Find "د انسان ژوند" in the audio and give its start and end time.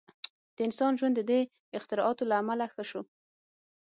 0.55-1.13